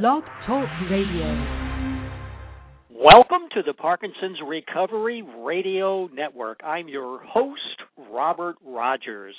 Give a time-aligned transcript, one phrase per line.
[0.00, 1.36] Blog Talk Radio.
[2.88, 6.60] Welcome to the Parkinson's Recovery Radio Network.
[6.64, 7.60] I'm your host,
[8.10, 9.34] Robert Rodgers.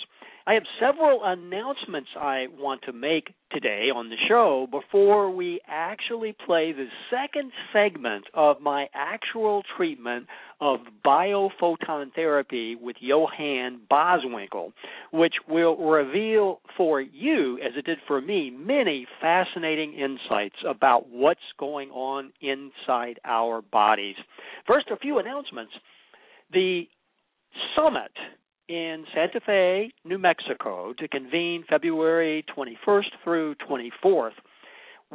[0.45, 6.35] I have several announcements I want to make today on the show before we actually
[6.45, 10.27] play the second segment of my actual treatment
[10.59, 14.73] of biophoton therapy with Johan Boswinkel,
[15.13, 21.39] which will reveal for you, as it did for me, many fascinating insights about what's
[21.57, 24.15] going on inside our bodies.
[24.67, 25.71] First, a few announcements.
[26.51, 26.83] The
[27.77, 28.11] summit
[28.73, 34.31] in Santa Fe, New Mexico, to convene February 21st through 24th,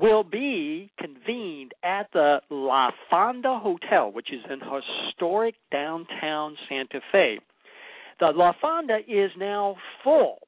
[0.00, 7.40] will be convened at the La Fonda Hotel, which is in historic downtown Santa Fe.
[8.20, 10.38] The La Fonda is now full.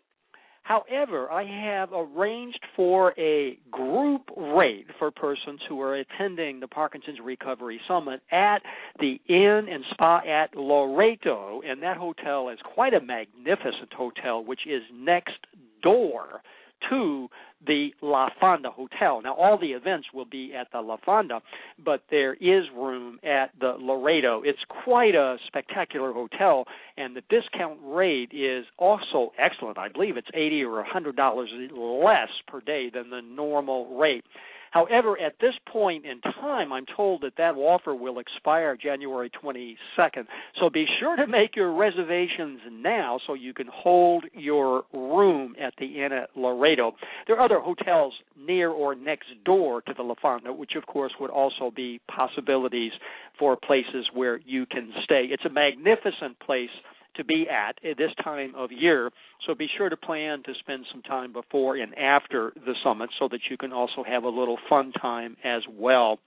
[0.71, 7.19] However, I have arranged for a group rate for persons who are attending the Parkinson's
[7.19, 8.63] Recovery Summit at
[9.01, 14.61] the Inn and Spa at Loretto, and that hotel is quite a magnificent hotel, which
[14.65, 15.39] is next
[15.83, 16.41] door
[16.89, 17.29] to
[17.67, 19.21] the La Fonda Hotel.
[19.23, 21.41] Now, all the events will be at the La Fonda,
[21.85, 24.43] but there is room at the Loretto.
[24.45, 26.65] It's quite a spectacular hotel,
[26.97, 29.79] and the discount rate is also excellent.
[29.79, 34.25] I believe it's eighty or a hundred dollars less per day than the normal rate.
[34.71, 40.27] However, at this point in time, I'm told that that offer will expire January 22nd.
[40.61, 45.75] So be sure to make your reservations now so you can hold your room at
[45.79, 46.93] the Inn at Loretto.
[47.27, 51.13] There are other hotels near or next door to the La Fonda, which of course
[51.21, 52.93] would also be possibilities
[53.39, 55.27] for places where you can stay.
[55.31, 56.71] It's a magnificent place
[57.17, 59.11] to be at at this time of year.
[59.47, 63.29] So be sure to plan to spend some time before and after the summit so
[63.29, 66.19] that you can also have a little fun time as well.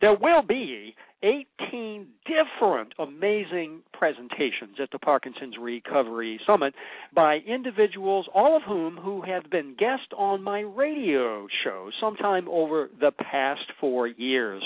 [0.00, 6.74] There will be 18 different amazing presentations at the Parkinson's Recovery Summit
[7.14, 12.90] by individuals, all of whom who have been guests on my radio show sometime over
[13.00, 14.62] the past four years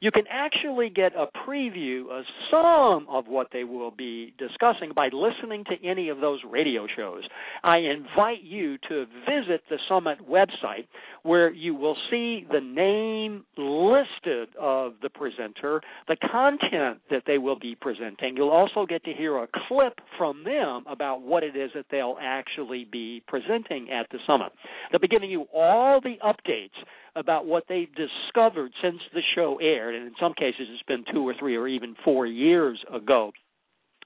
[0.00, 5.10] you can actually get a preview of some of what they will be discussing by
[5.12, 7.22] listening to any of those radio shows.
[7.62, 10.86] I invite you to visit the Summit website
[11.22, 17.58] where you will see the name listed of the presenter, the content that they will
[17.58, 18.36] be presenting.
[18.36, 22.16] You'll also get to hear a clip from them about what it is that they'll
[22.20, 24.52] actually be presenting at the Summit.
[24.90, 26.70] They'll be giving you all the updates
[27.16, 31.26] about what they've discovered since the show aired, and in some cases it's been two
[31.26, 33.32] or three or even four years ago.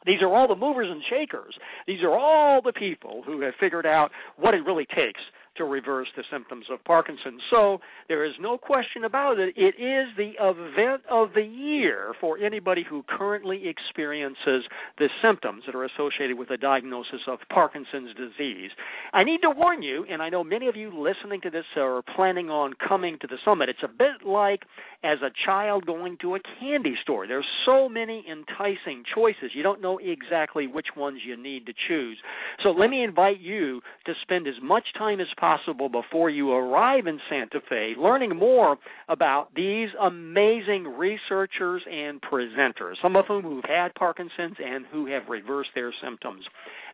[0.07, 1.55] These are all the movers and shakers.
[1.87, 5.21] These are all the people who have figured out what it really takes
[5.57, 7.41] to reverse the symptoms of Parkinson's.
[7.51, 7.79] So
[8.09, 9.55] there is no question about it.
[9.57, 14.65] It is the event of the year for anybody who currently experiences
[14.99, 18.71] the symptoms that are associated with a diagnosis of Parkinson's disease.
[19.13, 22.03] I need to warn you, and I know many of you listening to this are
[22.17, 23.69] planning on coming to the summit.
[23.69, 24.63] It's a bit like
[25.05, 27.27] as a child going to a candy store.
[27.27, 29.51] There's so many enticing choices.
[29.55, 32.19] You don't know exactly which ones you need to choose.
[32.63, 36.53] So let me invite you to spend as much time as possible possible before you
[36.53, 38.79] arrive in Santa Fe, learning more
[39.11, 45.29] about these amazing researchers and presenters, some of whom who've had Parkinson's and who have
[45.29, 46.45] reversed their symptoms.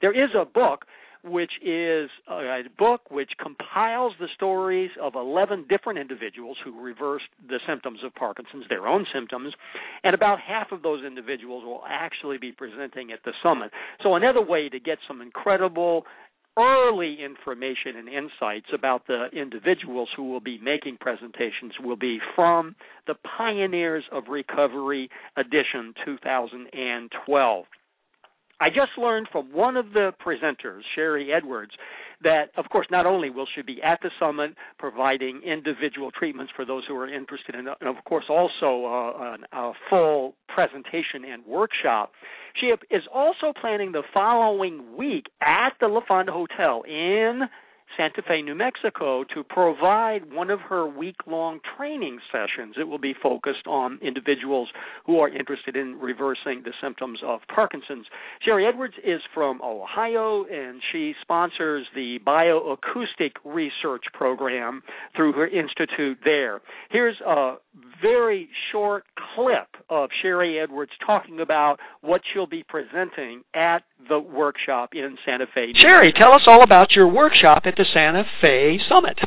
[0.00, 0.84] There is a book
[1.22, 7.26] which is uh, a book which compiles the stories of 11 different individuals who reversed
[7.46, 9.52] the symptoms of Parkinson's, their own symptoms,
[10.02, 13.70] and about half of those individuals will actually be presenting at the summit.
[14.02, 16.04] So, another way to get some incredible
[16.60, 22.74] early information and insights about the individuals who will be making presentations will be from
[23.06, 27.64] the Pioneers of Recovery edition 2012.
[28.62, 31.72] I just learned from one of the presenters, Sharry Edwards,
[32.22, 36.64] that, of course, not only will she be at the summit providing individual treatments for
[36.64, 42.12] those who are interested in, and of course, also uh, a full presentation and workshop,
[42.60, 47.42] she is also planning the following week at the La Fonda Hotel in
[47.96, 52.76] Santa Fe, New Mexico, to provide one of her week long training sessions.
[52.78, 54.68] It will be focused on individuals
[55.06, 58.06] who are interested in reversing the symptoms of Parkinson's.
[58.46, 64.82] Sharry Edwards is from Ohio, and she sponsors the Bioacoustic Research Program
[65.16, 66.60] through her institute there.
[66.90, 67.56] Here's a
[68.02, 69.04] very short
[69.34, 75.46] clip of Sharry Edwards talking about what she'll be presenting at the workshop in Santa
[75.54, 75.72] Fe.
[75.74, 79.18] Sharry, tell us all about your workshop at the Santa Fe Summit.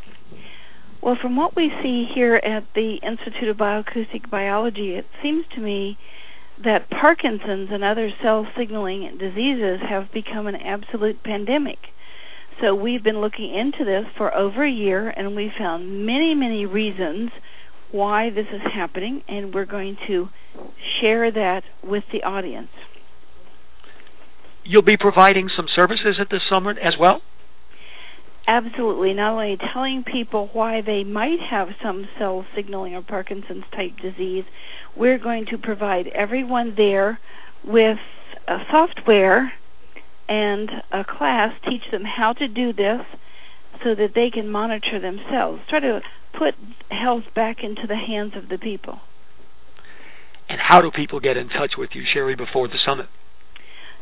[1.01, 5.59] Well, from what we see here at the Institute of Bioacoustic Biology, it seems to
[5.59, 5.97] me
[6.63, 11.79] that Parkinson's and other cell signaling diseases have become an absolute pandemic.
[12.61, 16.67] So we've been looking into this for over a year and we found many, many
[16.67, 17.31] reasons
[17.91, 20.29] why this is happening and we're going to
[21.01, 22.69] share that with the audience.
[24.63, 27.21] You'll be providing some services at this summit as well?
[28.45, 29.13] Absolutely.
[29.13, 34.43] Not only telling people why they might have some cell signaling or Parkinson's type disease,
[34.97, 37.19] we're going to provide everyone there
[37.63, 37.99] with
[38.47, 39.53] a software
[40.27, 43.01] and a class, teach them how to do this
[43.83, 45.61] so that they can monitor themselves.
[45.69, 46.01] Try to
[46.37, 46.55] put
[46.89, 48.99] health back into the hands of the people.
[50.49, 53.07] And how do people get in touch with you, Sharry, before the summit?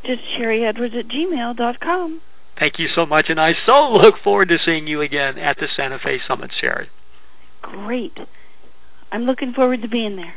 [0.04, 2.22] Just Sharry Edwards at gmail dot com.
[2.60, 5.68] Thank you so much, and I so look forward to seeing you again at the
[5.76, 6.88] Santa Fe Summit, Sharry.
[7.62, 8.18] Great.
[9.12, 10.36] I'm looking forward to being there.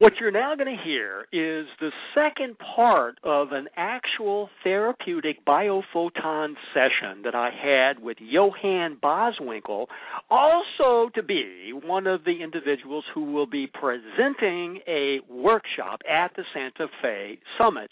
[0.00, 6.54] What you're now going to hear is the second part of an actual therapeutic biophoton
[6.72, 9.88] session that I had with Johan Boswinkel,
[10.30, 16.44] also to be one of the individuals who will be presenting a workshop at the
[16.54, 17.90] Santa Fe Summit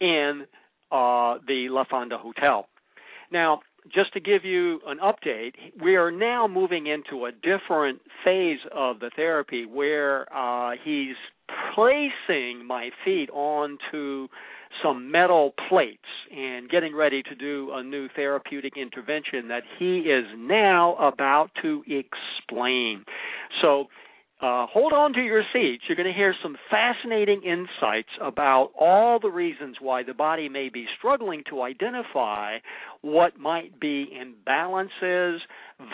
[0.00, 0.46] in
[0.90, 2.66] uh, the La Fonda Hotel.
[3.32, 3.60] Now,
[3.94, 5.52] just to give you an update,
[5.82, 11.16] we are now moving into a different phase of the therapy where uh, he's
[11.74, 14.28] placing my feet onto
[14.82, 15.98] some metal plates
[16.34, 21.82] and getting ready to do a new therapeutic intervention that he is now about to
[21.88, 23.04] explain.
[23.62, 23.86] So
[24.42, 25.84] uh, hold on to your seats.
[25.86, 30.70] You're going to hear some fascinating insights about all the reasons why the body may
[30.70, 32.56] be struggling to identify
[33.02, 35.38] what might be imbalances,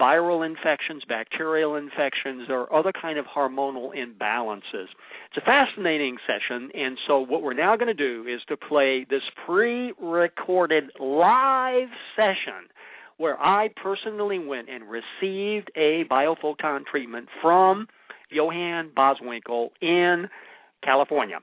[0.01, 4.87] viral infections, bacterial infections, or other kind of hormonal imbalances.
[5.29, 9.05] It's a fascinating session, and so what we're now going to do is to play
[9.11, 12.71] this pre-recorded live session
[13.17, 17.89] where I personally went and received a biophoton treatment from
[18.31, 20.29] Johan Boswinkel in
[20.83, 21.39] California.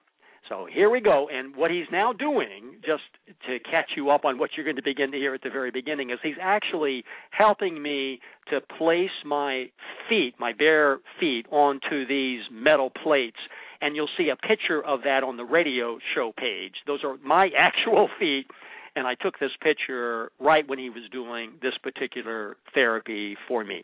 [0.49, 1.29] So here we go.
[1.31, 3.03] And what he's now doing, just
[3.47, 5.71] to catch you up on what you're going to begin to hear at the very
[5.71, 8.19] beginning, is he's actually helping me
[8.49, 9.69] to place my
[10.09, 13.37] feet, my bare feet, onto these metal plates.
[13.81, 16.75] And you'll see a picture of that on the radio show page.
[16.87, 18.47] Those are my actual feet.
[18.95, 23.83] And I took this picture right when he was doing this particular therapy for me.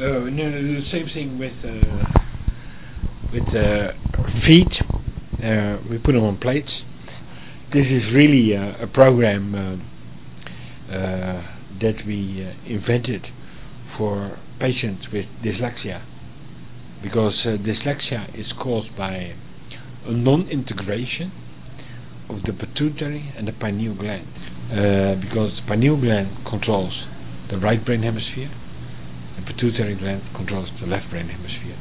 [0.00, 2.04] Oh, no, the same thing with uh,
[3.30, 3.92] with uh,
[4.46, 4.72] feet.
[5.38, 6.70] Uh, we put them on plates.
[7.74, 11.42] This is really uh, a program uh, uh,
[11.82, 13.26] that we invented
[13.98, 16.02] for patients with dyslexia,
[17.02, 19.36] because dyslexia is caused by
[20.06, 21.32] a non-integration
[22.30, 24.26] of the pituitary and the pineal gland,
[25.20, 26.94] because the pineal gland controls
[27.50, 28.50] the right brain hemisphere
[29.36, 31.78] the pituitary gland controls the left brain hemisphere.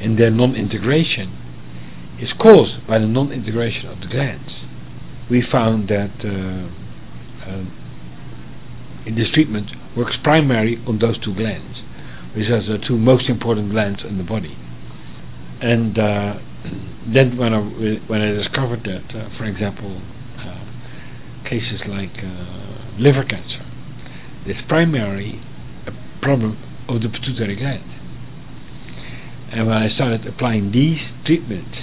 [0.00, 4.50] And their non-integration is caused by the non-integration of the glands.
[5.30, 6.66] We found that uh,
[7.46, 7.64] uh,
[9.06, 11.78] in this treatment works primarily on those two glands,
[12.36, 14.56] which are the two most important glands in the body.
[15.62, 16.34] And uh,
[17.14, 17.60] then when I
[18.06, 20.00] when I discovered that, uh, for example,
[20.38, 23.66] uh, cases like uh, liver cancer,
[24.46, 25.42] this primary
[26.22, 26.56] problem
[26.88, 27.84] of the pituitary gland.
[29.52, 31.76] And when I started applying these treatments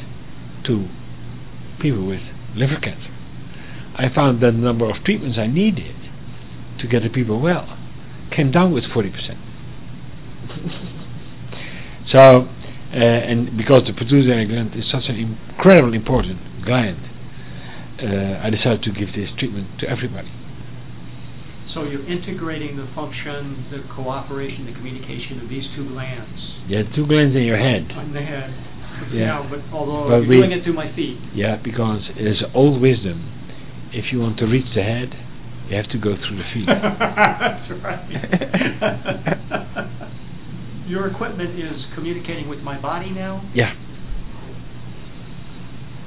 [0.65, 0.87] to
[1.79, 2.23] people with
[2.55, 3.13] liver cancer,
[3.93, 5.95] I found that the number of treatments I needed
[6.79, 7.77] to get the people well
[8.35, 9.11] came down with 40%.
[12.11, 16.97] so, uh, and because the pituitary gland is such an incredibly important gland,
[18.01, 20.31] uh, I decided to give this treatment to everybody.
[21.73, 26.39] So you're integrating the function, the cooperation, the communication of these two glands.
[26.67, 27.85] Yeah, two glands in your head.
[27.93, 28.49] In the head.
[29.13, 31.17] Yeah, but although but you're we, doing it through my feet.
[31.33, 33.21] Yeah, because it is old wisdom.
[33.93, 35.13] If you want to reach the head,
[35.69, 36.65] you have to go through the feet.
[36.67, 38.09] That's right.
[40.89, 43.45] Your equipment is communicating with my body now?
[43.53, 43.73] Yeah.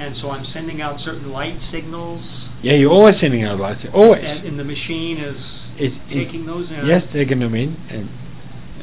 [0.00, 3.80] And so I'm sending out certain light signals yeah, you're always sending out lights.
[3.92, 4.22] Always.
[4.24, 5.36] And, and the machine is
[5.78, 6.86] it, taking those in.
[6.86, 8.08] Yes, taking them in and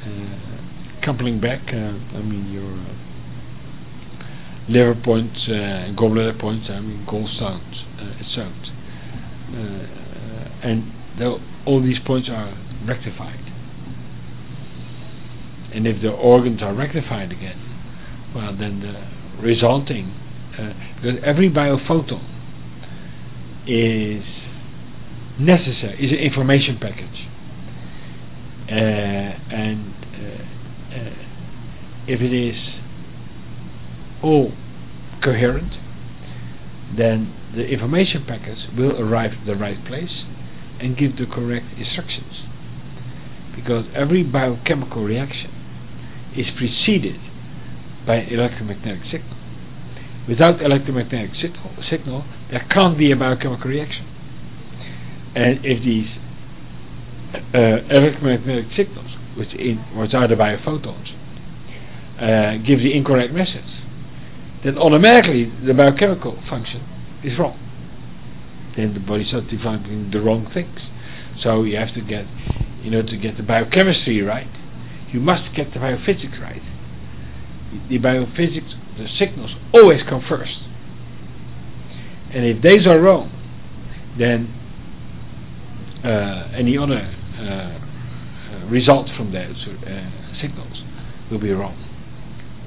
[0.04, 1.62] uh, coupling back.
[1.72, 2.96] Uh, I mean your uh,
[4.68, 6.68] liver points, uh, gallbladder points.
[6.70, 8.68] I mean gallstones, uh, stones,
[9.56, 10.92] uh, and
[11.66, 12.54] all these points are
[12.86, 13.40] rectified.
[15.74, 17.60] And if the organs are rectified again,
[18.36, 20.12] well, then the resulting,
[20.58, 22.39] uh, because every biophoton
[23.70, 24.26] is
[25.40, 27.20] necessary, is an information package.
[28.66, 30.44] Uh, and uh,
[30.98, 31.16] uh,
[32.08, 32.58] if it is
[34.24, 34.52] all
[35.24, 35.72] coherent,
[36.98, 40.26] then the information packets will arrive at the right place
[40.82, 42.34] and give the correct instructions.
[43.56, 45.52] Because every biochemical reaction
[46.36, 47.20] is preceded
[48.06, 49.39] by an electromagnetic signal.
[50.30, 54.06] Without electromagnetic signal, signal, there can't be a biochemical reaction.
[55.36, 56.06] And if these
[57.54, 61.10] uh, electromagnetic signals, which, in, which are the biophotons,
[62.22, 63.66] uh, give the incorrect message,
[64.64, 66.86] then automatically the biochemical function
[67.24, 67.58] is wrong.
[68.76, 70.78] Then the body starts developing the wrong things.
[71.44, 72.28] So you have to get,
[72.84, 74.52] you know, to get the biochemistry right,
[75.12, 76.62] you must get the biophysics right.
[77.90, 80.52] The biophysics, the signals always come first.
[82.36, 83.32] And if these are wrong,
[84.20, 84.54] then
[86.06, 90.10] uh, any other uh, uh, result from those uh,
[90.42, 90.84] signals
[91.32, 91.74] will be wrong.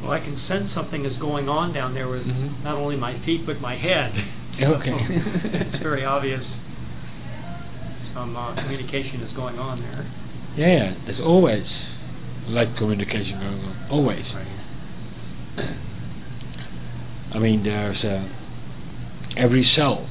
[0.02, 2.64] Well, I can sense something is going on down there with Mhm.
[2.64, 4.12] not only my feet but my head.
[4.52, 4.92] Okay.
[5.72, 6.44] it's very obvious
[8.12, 10.04] some uh, communication is going on there.
[10.56, 11.64] Yeah, yeah, there's always
[12.48, 13.88] light communication going on.
[13.90, 14.24] Always.
[17.34, 18.28] I mean, there's uh,
[19.36, 20.08] every cell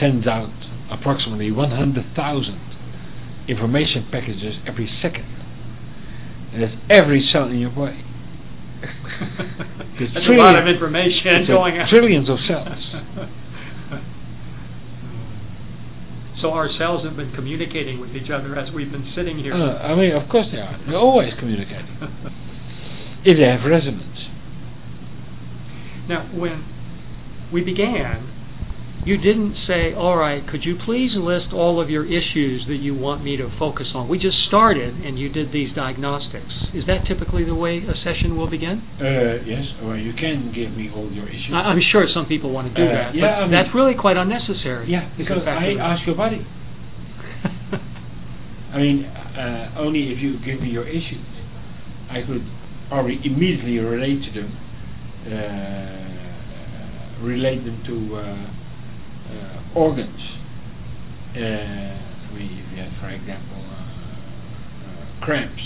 [0.00, 0.50] sends out
[0.90, 5.26] approximately 100,000 information packages every second.
[6.52, 8.04] And that's every cell in your body.
[10.02, 11.86] That's a lot of information going on.
[11.88, 12.66] trillions of cells.
[16.42, 19.54] so our cells have been communicating with each other as we've been sitting here.
[19.54, 20.76] Uh, I mean, of course they are.
[20.84, 21.86] They're always communicating.
[23.24, 24.11] if they have resonance.
[26.12, 26.60] Now, when
[27.52, 28.28] we began,
[29.06, 32.94] you didn't say, all right, could you please list all of your issues that you
[32.94, 34.08] want me to focus on?
[34.12, 36.52] We just started and you did these diagnostics.
[36.74, 38.84] Is that typically the way a session will begin?
[39.00, 41.48] Uh, yes, or you can give me all your issues.
[41.52, 43.94] I- I'm sure some people want to do Uh, that, yeah, I mean- that's really
[43.94, 44.90] quite unnecessary.
[44.92, 46.44] yeah, because I ask your body.
[48.74, 51.24] I mean, uh, only if you give me your issues,
[52.10, 52.44] I could
[52.88, 54.52] probably immediately relate to them,
[55.26, 58.50] uh, relate them to uh,
[59.32, 60.20] uh, organs.
[61.36, 62.02] Uh,
[62.34, 63.76] mean, have, for example, uh,
[64.84, 65.62] uh, cramps,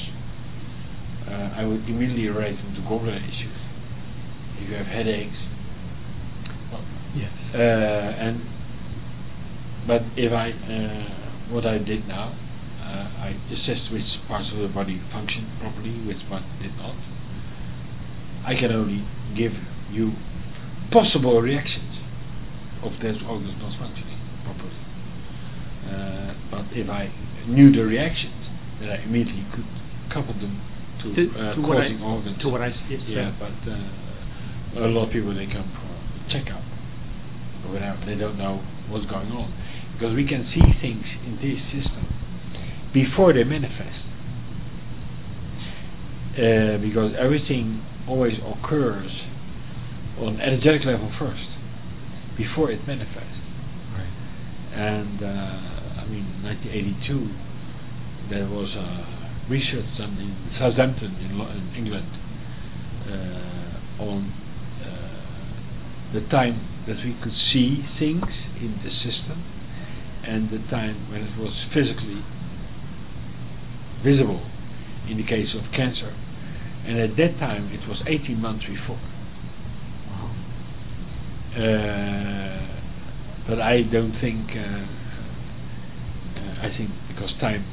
[1.28, 3.58] uh, I would immediately relate them to gallbladder issues.
[4.60, 5.36] If you have headaches,
[6.72, 6.84] well,
[7.16, 7.32] Yes.
[7.54, 8.40] uh, and
[9.86, 10.50] but if I
[11.52, 12.34] what I did now,
[12.82, 16.94] uh, I assessed which parts of the body function properly, which one did not.
[18.47, 19.03] I can only
[19.37, 19.53] give
[19.91, 20.12] you
[20.93, 21.99] possible reactions
[22.83, 24.79] of those organs not functioning properly.
[25.87, 27.11] Uh, but if I
[27.50, 28.38] knew the reactions,
[28.79, 29.67] then I immediately could
[30.15, 30.62] couple them
[31.03, 32.38] to, To- uh, to what I- causing organs.
[32.43, 35.91] to what I s- yes, yeah, but uh, a lot of people they come for
[36.31, 36.62] checkup
[37.67, 37.99] or whatever.
[38.07, 39.50] They don't know what's going on
[39.95, 42.07] because we can see things in this system
[42.95, 44.07] before they manifest.
[46.37, 49.10] Uh, because everything always occurs
[50.18, 51.48] on energetic level first
[52.36, 53.40] before it manifests.
[53.92, 54.12] Right.
[54.72, 61.75] And uh, I mean, 1982, there was uh, research done in Southampton in, Lo- in
[61.76, 62.10] England
[63.06, 64.32] uh, on
[64.82, 68.26] uh, the time that we could see things
[68.60, 69.42] in the system
[70.26, 72.22] and the time when it was physically
[74.02, 74.42] visible
[75.08, 76.14] in the case of cancer.
[76.87, 79.00] And at that time, it was 18 months before.
[81.57, 82.62] Uh,
[83.49, 84.47] but I don't think.
[84.55, 84.87] Uh,
[86.37, 87.64] uh, I think because time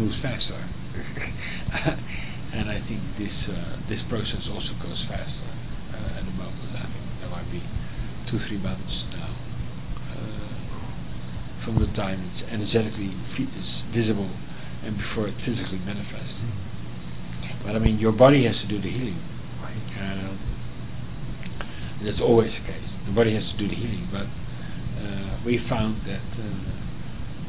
[0.00, 0.56] moves faster,
[2.56, 5.50] and I think this uh, this process also goes faster
[5.94, 6.72] uh, at the moment.
[6.74, 7.62] I think there might be
[8.30, 9.30] two three months now
[10.16, 14.30] uh, from the time it's energetically is visible
[14.82, 16.69] and before it physically manifests.
[17.64, 19.20] But I mean, your body has to do the healing.
[20.00, 20.38] Um,
[22.04, 22.88] that's always the case.
[23.06, 26.80] The body has to do the healing, but uh, we found that uh,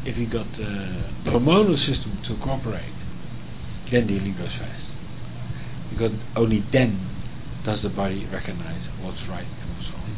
[0.04, 2.96] if you got uh, the hormonal system to cooperate,
[3.92, 4.84] then the healing goes fast.
[5.92, 7.00] Because only then
[7.66, 10.12] does the body recognize what's right and what's wrong.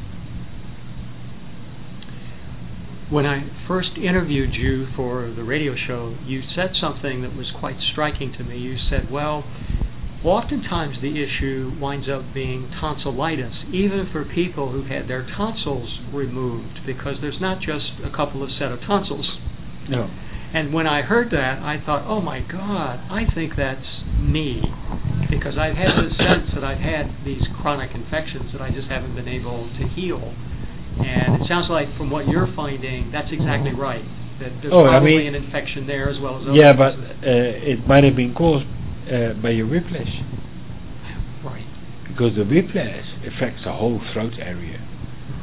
[3.12, 7.76] When I first interviewed you for the radio show, you said something that was quite
[7.92, 8.58] striking to me.
[8.58, 9.44] You said, well,
[10.26, 16.80] oftentimes the issue winds up being tonsillitis, even for people who've had their tonsils removed,
[16.86, 19.28] because there's not just a couple of set of tonsils.
[19.90, 20.10] No.
[20.54, 23.86] And when I heard that, I thought, oh my God, I think that's
[24.22, 24.62] me.
[25.30, 29.16] Because I've had the sense that I've had these chronic infections that I just haven't
[29.16, 30.22] been able to heal.
[30.22, 34.06] And it sounds like from what you're finding, that's exactly right.
[34.40, 36.94] That there's Oh, I probably mean- an infection there as well as other Yeah, but
[37.02, 38.70] uh, it might have been caused
[39.10, 40.12] uh, by your whiplash
[41.44, 41.68] right.
[42.08, 44.80] because the whiplash affects the whole throat area,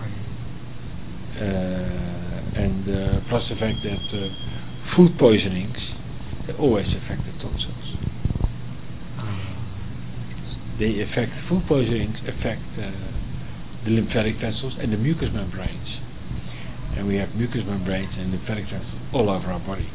[0.01, 0.17] Right.
[1.41, 4.29] uh, and uh, plus the fact that uh,
[4.97, 5.77] food poisonings
[6.47, 7.77] they always affect the tonsils.
[10.81, 12.89] They affect food poisonings affect uh,
[13.85, 15.89] the lymphatic vessels and the mucous membranes,
[16.97, 19.89] and we have mucous membranes and lymphatic vessels all over our body.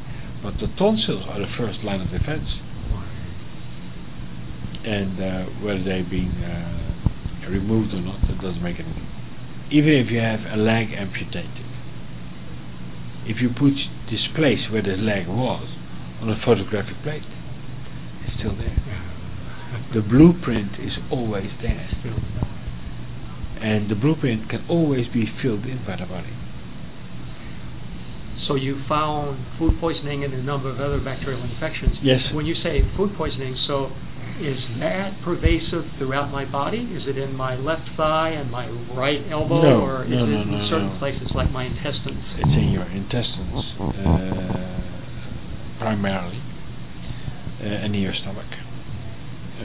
[0.45, 2.45] But the tonsils are the first line of defense.
[4.85, 9.11] And uh, whether they've been uh, removed or not, that doesn't make any difference.
[9.71, 11.65] Even if you have a leg amputated,
[13.25, 13.73] if you put
[14.13, 15.65] this place where the leg was
[16.21, 17.25] on a photographic plate,
[18.25, 18.77] it's still there.
[19.93, 21.89] The blueprint is always there,
[23.59, 26.31] and the blueprint can always be filled in by the body.
[28.47, 31.97] So you found food poisoning and a number of other bacterial infections.
[32.03, 32.21] Yes.
[32.31, 33.89] When you say food poisoning, so
[34.41, 36.79] is that pervasive throughout my body?
[36.91, 40.27] Is it in my left thigh and my right elbow, No, or is no, it
[40.27, 42.19] no, in certain places like my intestines?
[42.43, 46.43] It's in your intestines uh, primarily,
[47.63, 48.51] uh, and in your stomach.
[49.55, 49.63] Uh,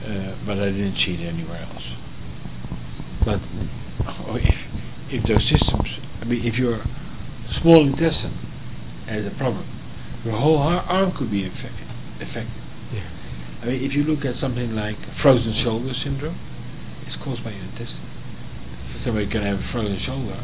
[0.00, 1.84] uh, but I didn't see it anywhere else.
[3.20, 3.36] But
[4.08, 4.56] oh, if,
[5.12, 5.92] if those systems,
[6.22, 6.80] I mean, if your
[7.60, 8.32] small intestine
[9.06, 9.68] has a problem,
[10.24, 11.89] your whole arm could be infected.
[12.22, 12.62] Affected.
[13.60, 16.38] I mean, if you look at something like frozen shoulder syndrome,
[17.04, 18.08] it's caused by your intestine.
[19.04, 20.40] Somebody can have a frozen shoulder,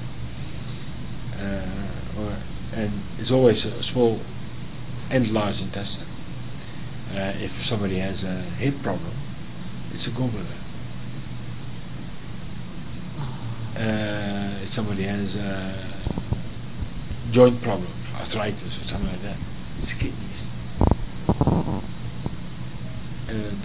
[1.37, 2.29] uh, or
[2.77, 4.21] and it's always a small
[5.11, 6.09] and large intestine.
[7.13, 9.15] Uh, if somebody has a hip problem,
[9.93, 10.61] it's a gallbladder.
[13.77, 15.53] Uh, if somebody has a
[17.33, 19.39] joint problem, arthritis or something like that,
[19.85, 20.26] it's kidneys.
[21.41, 21.81] Uh,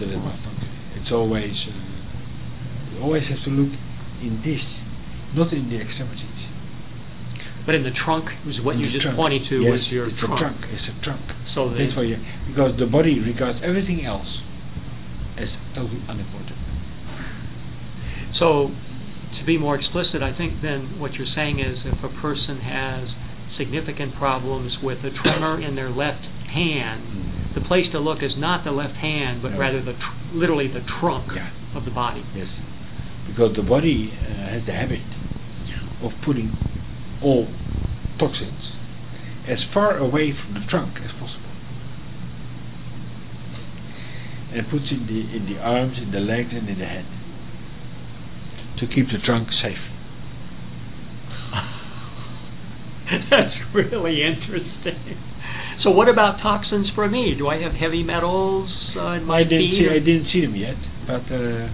[0.02, 0.98] is malfunctioning.
[1.00, 3.72] It's always uh, you always have to look
[4.20, 4.60] in this,
[5.34, 6.28] not in the extremities.
[7.64, 9.16] But in the trunk was what In you the just trunk.
[9.16, 10.34] pointed to yes, was your it's trunk.
[10.34, 10.58] a trunk.
[10.66, 11.22] It's a trunk.
[11.54, 12.18] So the, That's why you,
[12.50, 14.26] because the body regards everything else
[15.38, 16.58] as totally unimportant.
[18.42, 18.74] So,
[19.38, 23.06] to be more explicit, I think then what you're saying is if a person has
[23.58, 28.64] significant problems with a tremor in their left hand, the place to look is not
[28.64, 29.58] the left hand, but No.
[29.58, 31.50] rather the tr- literally the trunk Yeah.
[31.74, 32.22] of the body.
[32.34, 32.48] Yes,
[33.26, 35.00] because the body uh, has the habit
[36.02, 36.52] of putting
[37.22, 37.46] all
[38.18, 38.72] toxins
[39.48, 41.50] as far away from the trunk as possible,
[44.54, 47.06] and puts in the in the arms, in the legs, and in the head
[48.78, 49.78] to keep the trunk safe.
[53.30, 55.18] That's really interesting.
[55.82, 57.34] So, what about toxins for me?
[57.36, 59.82] Do I have heavy metals uh, in my I didn't feet?
[59.82, 60.78] see I didn't see them yet,
[61.10, 61.66] but uh,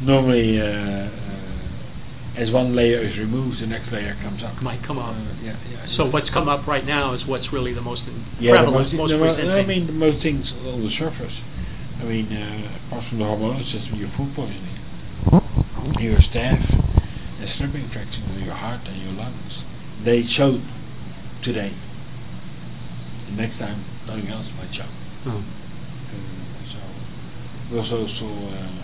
[0.00, 4.56] normally uh, uh, as one layer is removed, the next layer comes up.
[4.64, 5.12] Might come up.
[5.12, 5.84] Uh, yeah, yeah.
[6.00, 8.02] So, what's come up right now is what's really the most
[8.40, 9.52] Yeah, the prevalent, most, most the.
[9.52, 11.36] I mean, the most things on the surface.
[12.00, 14.80] I mean, uh, apart from the hormonal system, your food poisoning,
[16.00, 19.51] your staph, and strep infections in your heart and your lungs.
[20.04, 20.60] They showed
[21.44, 21.70] today.
[23.26, 24.90] The next time, nothing else might show.
[25.30, 25.38] Oh.
[25.38, 25.42] Uh,
[26.74, 26.78] so
[27.70, 28.82] we also saw uh,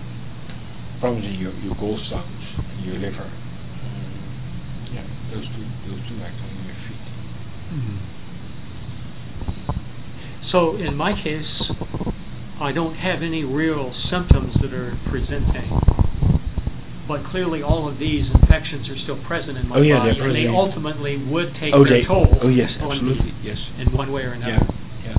[1.01, 3.27] problems in your, your gallstones, and your liver.
[3.27, 7.07] Uh, yeah, those two, those two actually on your feet.
[10.53, 11.45] So in my case,
[12.61, 16.08] I don't have any real symptoms that are presenting.
[17.09, 20.12] But clearly all of these infections are still present in my Oh, yeah, body.
[20.12, 20.61] they're and they present.
[20.61, 23.57] ultimately would take oh, their they, toll oh yes, on absolutely, me yes.
[23.81, 24.68] in one way or Yeah, another.
[25.09, 25.16] yeah.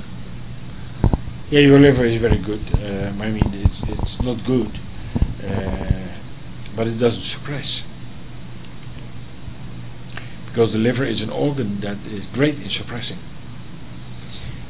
[1.49, 2.62] Yeah, your liver is very good.
[2.78, 6.13] Um, I mean, it's it's not good, uh,
[6.78, 7.65] but it doesn't suppress.
[10.45, 13.17] Because the liver is an organ that is great in suppressing.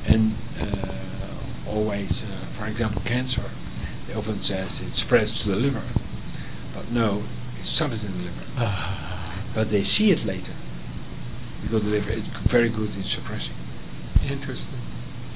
[0.08, 3.52] And uh, always, uh, for example, cancer,
[4.08, 5.84] they often says it spreads to the liver,
[6.80, 7.28] but no,
[7.60, 8.48] it's started in the liver.
[9.52, 10.56] But they see it later,
[11.60, 13.60] because the liver is very good in suppressing.
[14.24, 14.80] Interesting.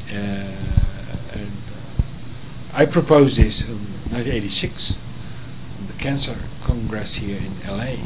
[0.08, 8.00] Uh, and uh, I proposed this in 1986 at the Cancer Congress here in LA.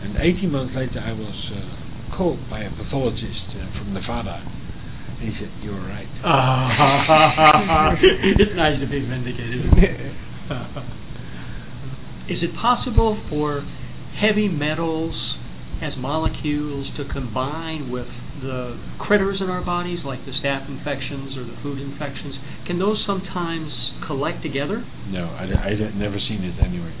[0.00, 4.40] And 18 months later, I was uh, called by a pathologist uh, from Nevada.
[4.40, 6.08] And he said, You're right.
[8.40, 10.96] it's nice to be vindicated.
[12.30, 13.66] Is it possible for
[14.14, 15.18] heavy metals
[15.82, 18.06] as molecules to combine with
[18.38, 22.38] the critters in our bodies, like the staph infections or the food infections?
[22.66, 23.72] Can those sometimes
[24.06, 24.86] collect together?
[25.10, 26.94] No, I, have never seen it anywhere.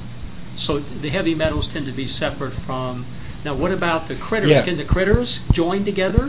[0.66, 3.06] So the heavy metals tend to be separate from.
[3.44, 4.50] Now, what about the critters?
[4.52, 4.64] Yeah.
[4.64, 6.26] Can the critters join together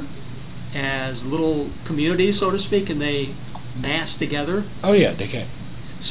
[0.77, 3.33] as little communities, so to speak, and they
[3.81, 4.63] mass together?
[4.83, 5.49] Oh yeah, they can.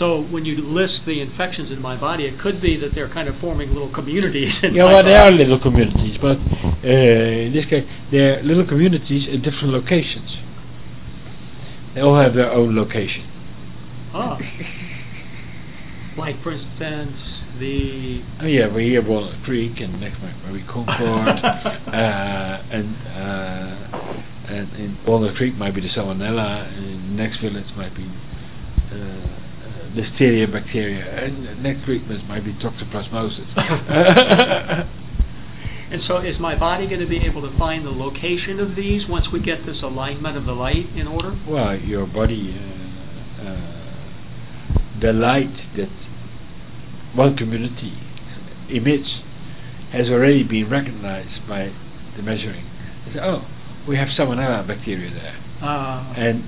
[0.00, 3.28] So when you list the infections in my body, it could be that they're kind
[3.28, 4.48] of forming little communities.
[4.72, 9.44] yeah, well, they are little communities, but uh, in this case, they're little communities in
[9.44, 10.40] different locations.
[11.94, 13.28] They all have their own location.
[14.16, 14.40] Ah.
[16.16, 17.20] like, for instance,
[17.60, 18.24] the.
[18.40, 20.96] Oh yeah, we're here Walnut Creek, and next might be Concord,
[21.44, 27.68] uh, and uh, and in Walnut Creek might be the Salmonella, and the next village
[27.76, 28.08] might be.
[28.96, 29.49] Uh,
[29.90, 33.50] Listeria bacteria, and next week might be toxoplasmosis.
[35.90, 39.02] and so, is my body going to be able to find the location of these
[39.08, 41.34] once we get this alignment of the light in order?
[41.48, 45.90] Well, your body, uh, uh, the light that
[47.16, 47.98] one community
[48.70, 49.10] emits
[49.90, 51.74] has already been recognized by
[52.16, 52.64] the measuring.
[53.12, 53.42] Say, oh,
[53.88, 55.34] we have salmonella bacteria there,
[55.66, 56.44] uh, and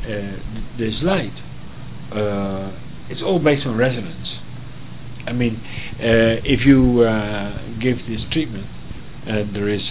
[0.00, 1.51] uh, this light uh,
[3.10, 4.28] it's all based on resonance.
[5.26, 5.60] I mean,
[5.98, 8.66] uh, if you uh, give this treatment,
[9.26, 9.82] there is,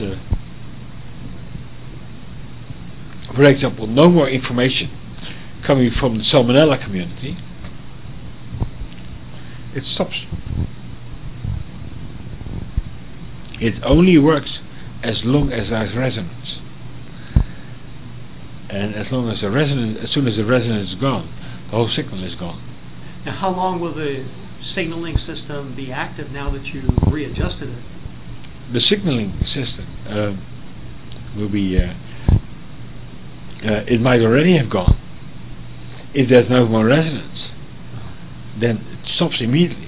[3.35, 4.89] for example, no more information
[5.65, 7.37] coming from the salmonella community,
[9.73, 10.15] it stops.
[13.61, 14.49] It only works
[15.03, 16.37] as long as there's resonance.
[18.69, 21.29] And as long as the resonance, as soon as the resonance is gone,
[21.71, 22.59] the whole signal is gone.
[23.25, 24.27] Now, how long will the
[24.75, 27.83] signaling system be active now that you readjusted it?
[28.73, 31.79] The signaling system uh, will be.
[31.79, 31.95] Uh,
[33.61, 34.97] uh, it might already have gone.
[36.13, 37.39] If there's no more resonance,
[38.59, 39.87] then it stops immediately.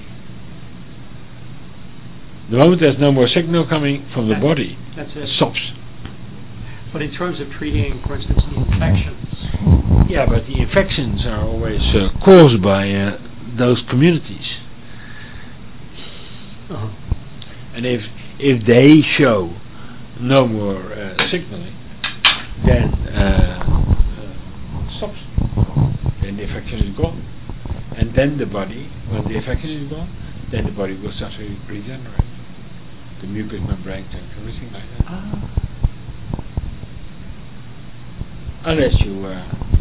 [2.50, 5.60] The moment there's no more signal coming from the That- body, That's it stops.
[6.92, 9.23] But in terms of treating, for instance, the infections,
[10.08, 13.16] Yeah, but the infections are always uh, caused by uh,
[13.58, 14.46] those communities.
[16.70, 16.92] uh
[17.74, 18.00] And if
[18.38, 19.50] if they show
[20.20, 21.74] no more uh, signaling,
[22.66, 25.18] then uh, uh, stops.
[26.22, 27.18] Then the infection is gone,
[27.98, 30.08] and then the body, when the infection is gone,
[30.52, 32.28] then the body will start to regenerate.
[33.20, 35.04] The mucous membrane and everything like that.
[35.08, 35.64] Ah.
[38.66, 39.73] Unless you uh,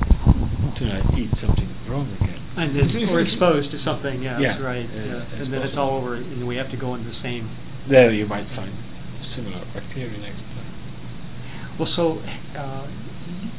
[0.77, 2.39] tonight eat something wrong again.
[2.57, 4.85] and it's, or exposed to something, yeah, Yeah, that's right.
[4.87, 5.41] yeah.
[5.41, 7.49] And then it's all over, and we have to go into the same.
[7.89, 8.71] There you might find
[9.35, 10.71] similar bacteria next time.
[11.79, 12.21] Well, so
[12.55, 12.85] uh,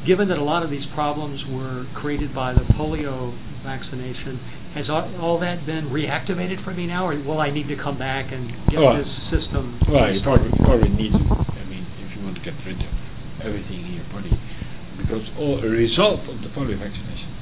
[0.07, 4.39] given that a lot of these problems were created by the polio vaccination,
[4.75, 7.97] has all, all that been reactivated for me now, or will I need to come
[7.99, 8.95] back and get Oh.
[8.97, 9.79] this system?
[9.87, 11.23] Well, you probably, probably need to.
[11.27, 12.91] I mean, if you want to get rid of
[13.43, 14.31] everything in your body,
[14.97, 17.35] because all a result of the polio vaccination.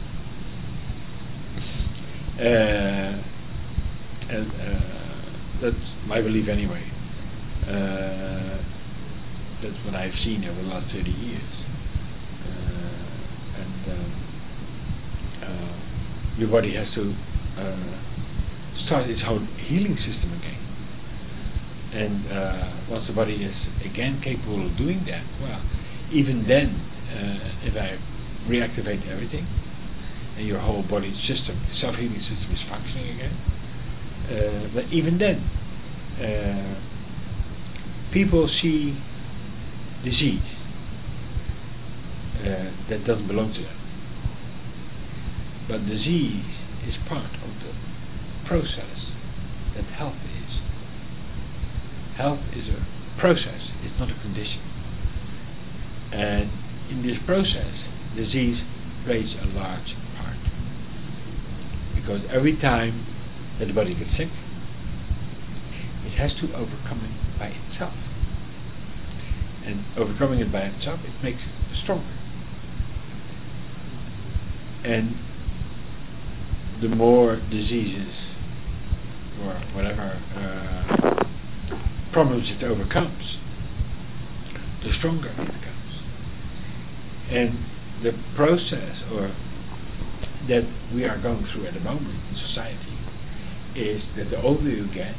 [2.33, 3.23] Uh,
[4.33, 6.83] and uh, that's my belief anyway.
[7.63, 8.57] Uh,
[9.61, 11.53] that's what I've seen over the last 30 years.
[12.43, 14.11] Uh, and um,
[15.45, 17.13] uh, your body has to
[17.61, 17.95] uh,
[18.87, 20.59] start its whole healing system again.
[21.93, 25.61] And once the body is again capable of doing that, well,
[26.11, 26.81] even then,
[27.13, 27.97] uh, if I
[28.49, 29.47] reactivate everything,
[30.37, 33.35] and your whole body system, self-healing system is functioning again,
[34.23, 35.37] uh, but even then,
[36.17, 36.73] uh,
[38.13, 38.97] people see
[40.03, 40.49] disease
[42.39, 43.79] uh, that doesn't belong to them.
[45.67, 46.45] But disease
[46.87, 47.71] is part of the
[48.47, 48.99] process
[49.75, 50.51] that health is.
[52.17, 52.81] Health is a
[53.19, 54.61] process, it's not a condition.
[56.13, 57.73] And in this process,
[58.15, 58.57] disease
[59.05, 60.39] plays a large part.
[61.95, 63.05] Because every time
[63.59, 64.27] that the body gets sick,
[66.05, 67.93] it has to overcome it by itself.
[69.65, 72.19] And overcoming it by itself, it makes it stronger.
[74.83, 75.15] And
[76.81, 78.13] the more diseases
[79.41, 81.23] or whatever uh,
[82.11, 83.23] problems it overcomes,
[84.83, 85.72] the stronger it becomes.
[87.31, 87.57] And
[88.03, 89.33] the process or
[90.49, 92.97] that we are going through at the moment in society
[93.79, 95.15] is that the older you get,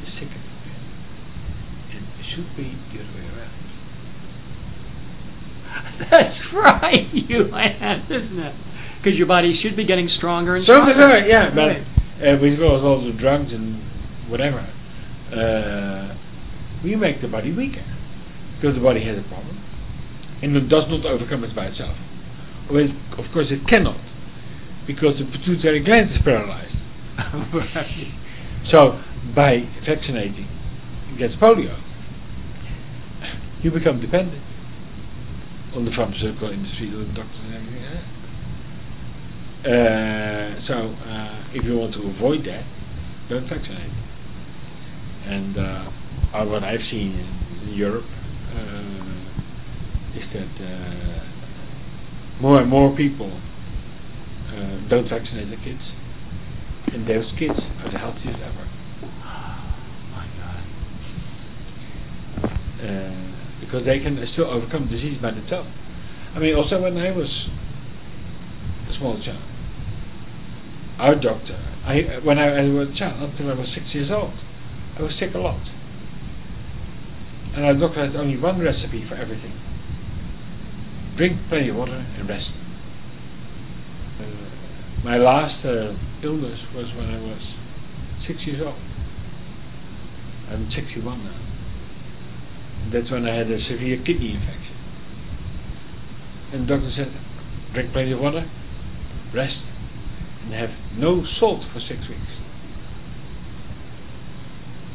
[0.00, 0.80] the sicker you get.
[1.96, 3.52] And it should be the other way around.
[6.10, 8.54] That's right, you land, isn't it?
[9.02, 10.94] Because your body should be getting stronger and So stronger.
[10.94, 11.82] bizarre, yeah, but Right.
[12.32, 13.82] uh, with all, all the drugs and
[14.30, 14.60] whatever,
[15.34, 16.14] uh,
[16.84, 17.84] we make the body weaker
[18.56, 19.62] because the body has a problem
[20.42, 21.96] and it does not overcome it by itself.
[22.70, 24.00] Well, of course, it cannot
[24.86, 26.74] because the pituitary gland is paralyzed.
[28.72, 29.00] So,
[29.36, 30.48] by vaccinating
[31.14, 31.78] against polio,
[33.62, 34.42] you become dependent
[35.76, 37.86] on the pharmaceutical industry, the doctors and everything.
[39.62, 42.66] Uh, so, uh, if you want to avoid that,
[43.30, 43.94] don't vaccinate.
[45.26, 47.14] And uh, what I've seen
[47.62, 48.04] in Europe
[48.50, 49.25] uh,
[50.16, 53.30] is that uh, more and more people
[54.48, 55.82] uh, don't vaccinate their kids,
[56.92, 58.68] and those kids are the healthiest ever.
[62.76, 63.26] Uh,
[63.58, 65.68] because they can still overcome disease by themselves.
[66.36, 67.26] I mean, also when I was
[68.86, 69.42] a small child,
[71.00, 74.36] our doctor, I when I, I was a child until I was six years old,
[74.98, 75.60] I was sick a lot,
[77.56, 79.56] and our doctor had only one recipe for everything:
[81.16, 82.46] drink plenty of water and rest.
[84.20, 87.40] Uh, my last uh, illness was when I was
[88.26, 88.76] six years old.
[90.48, 91.46] I'm 61 now.
[92.92, 94.76] That's when I had a severe kidney infection.
[96.52, 97.10] And the doctor said,
[97.74, 98.48] drink plenty of water,
[99.34, 99.58] rest,
[100.44, 102.32] and have no salt for six weeks.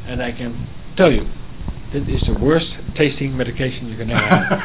[0.08, 1.28] And I can tell you,
[1.94, 4.60] that is the worst tasting medication you can ever have.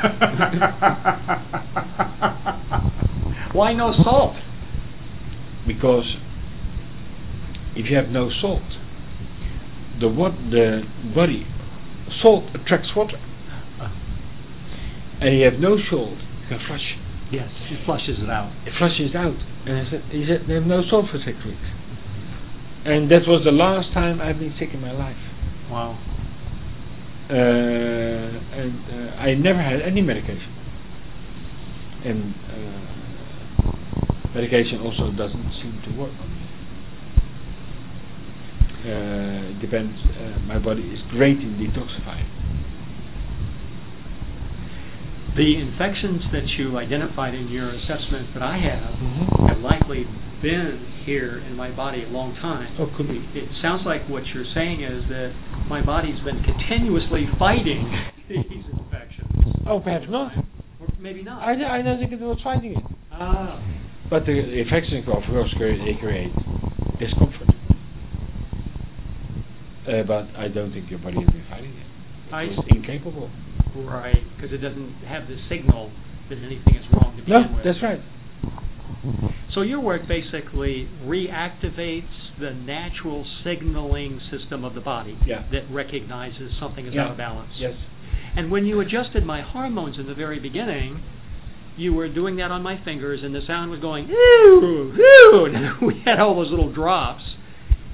[3.54, 4.36] Why no salt?
[5.66, 6.16] because
[7.74, 8.62] if you have no salt,
[10.00, 10.82] the what the
[11.14, 11.46] body
[12.22, 13.18] salt attracts water,
[15.20, 16.94] and you have no salt, you can flush.
[17.32, 18.54] Yes, it flushes it out.
[18.64, 19.34] It flushes it out,
[19.66, 21.66] and I said, he said, they have no salt for six weeks,
[22.86, 25.18] and that was the last time I've been sick in my life.
[25.68, 25.98] Wow.
[27.28, 30.52] Uh, and uh, I never had any medication,
[32.06, 32.86] and uh,
[34.34, 36.46] medication also doesn't seem to work on me.
[38.86, 39.98] Uh, it depends.
[40.14, 42.30] Uh, my body is great in detoxifying.
[45.34, 49.48] The infections that you identified in your assessment that I have Mhm.
[49.48, 50.06] have likely
[50.40, 52.74] been here in my body a long time.
[52.78, 53.22] Oh, could be.
[53.38, 55.30] It sounds like what you're saying is that
[55.70, 57.86] my body's been continuously fighting
[58.28, 59.30] these infections.
[59.66, 60.32] Oh, perhaps not.
[60.82, 61.40] Or maybe not.
[61.46, 62.84] I, I don't think it was fighting it.
[63.12, 63.62] ah.
[64.10, 66.30] But the infections, of course, create, they create
[66.98, 67.50] discomfort.
[69.86, 71.86] Uh, but I don't think your body has been fighting it.
[72.34, 72.76] I It's see.
[72.78, 73.30] incapable.
[73.76, 75.92] Right, because it doesn't have the signal
[76.30, 77.64] that anything is wrong to No, begin with.
[77.64, 78.00] that's right.
[79.54, 85.42] So your work basically reactivates the natural signaling system of the body Yeah.
[85.52, 87.04] that recognizes something is Yeah.
[87.04, 87.50] out of balance.
[87.58, 87.74] Yes.
[88.36, 91.00] And when you adjusted my hormones in the very beginning,
[91.78, 94.92] you were doing that on my fingers, and the sound was going, ooh,
[95.32, 97.22] ooh, and we had all those little drops.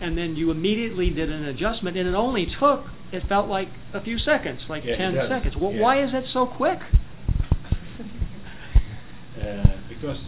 [0.01, 4.01] And then you immediately did an adjustment, and it only took, it felt like a
[4.01, 5.55] few seconds, like Yeah, 10 seconds.
[5.57, 6.79] Well, why is that so quick?
[9.42, 10.18] Uh, because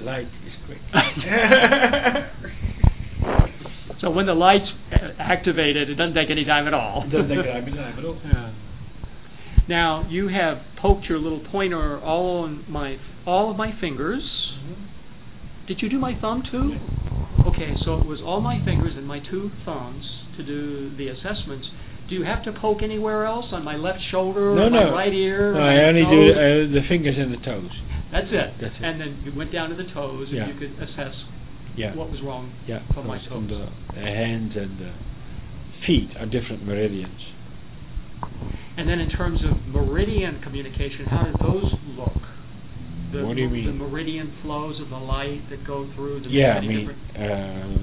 [0.00, 0.78] light is quick.
[4.00, 4.68] So when the light's
[5.18, 7.04] activated, it doesn't take any time at all.
[7.06, 8.20] It doesn't take any time at all.
[8.24, 8.52] Yeah.
[9.68, 14.22] Now you have poked your little pointer all on my all of my fingers.
[15.66, 16.76] Did you do my thumb too?
[17.48, 20.04] Okay, so it was all my fingers and my two thumbs
[20.36, 21.66] to do the assessments.
[22.08, 24.92] Do you have to poke anywhere else on my left shoulder, No, or my no.
[24.92, 25.52] right ear?
[25.54, 26.10] No, or I only nose?
[26.12, 27.70] do uh, the fingers and the toes.
[28.12, 28.48] That's it.
[28.60, 28.84] That's it.
[28.84, 30.44] And then you went down to the toes, Yeah.
[30.44, 31.14] and you could assess
[31.76, 31.94] Yeah.
[31.94, 32.80] what was wrong yeah.
[32.94, 33.48] from my toes.
[33.48, 34.92] the, the hands and the
[35.86, 37.20] feet are different meridians.
[38.78, 42.12] And then in terms of meridian communication, how did those look?
[43.12, 43.78] The, What do you The mean?
[43.78, 47.00] meridian flows of the light that go through the Yeah, I mean, different.
[47.16, 47.78] uh,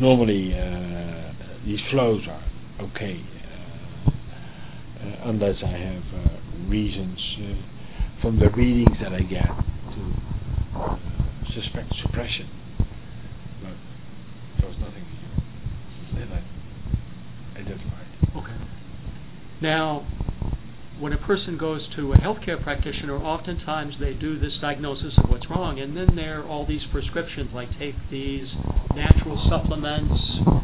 [0.00, 1.32] normally uh,
[1.66, 2.42] these flows are
[2.86, 6.28] okay, uh, uh, unless I have uh,
[6.68, 10.02] reasons uh, from the readings that I get to
[11.54, 12.48] suspect suppression,
[13.62, 13.74] but
[14.60, 16.42] there was nothing to say that
[17.56, 18.06] I identified.
[18.36, 18.56] Okay.
[19.62, 20.06] Now,
[21.00, 25.48] when a person goes to a healthcare practitioner, oftentimes they do this diagnosis of what's
[25.48, 28.46] wrong, and then there are all these prescriptions like take these
[28.94, 30.12] natural supplements,
[30.46, 30.60] uh,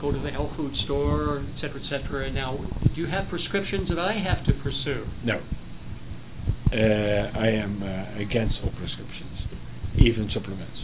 [0.00, 2.30] go to the health food store, et cetera, et cetera.
[2.30, 2.56] Now,
[2.94, 5.04] do you have prescriptions that I have to pursue?
[5.24, 5.42] No.
[6.70, 9.48] Uh, I am uh, against all prescriptions,
[9.98, 10.78] even supplements.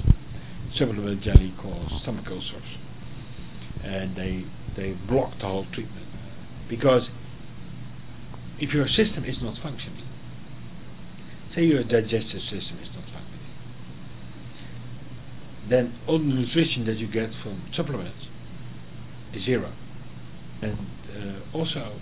[0.78, 2.70] Supplement jelly causes stomach ulcers,
[3.84, 4.44] and they
[4.76, 6.06] they block the whole treatment
[6.68, 7.02] because
[8.58, 10.08] if your system is not functioning,
[11.54, 13.54] say your digestive system is not functioning,
[15.70, 18.23] then all the nutrition that you get from supplements
[19.44, 19.72] zero.
[20.62, 20.78] And
[21.10, 22.00] uh, also,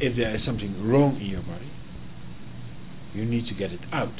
[0.00, 1.70] if there is something wrong in your body,
[3.14, 4.14] you need to get it out.